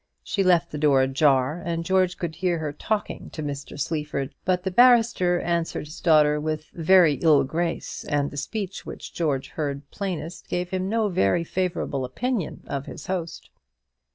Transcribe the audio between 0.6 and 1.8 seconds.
the door ajar,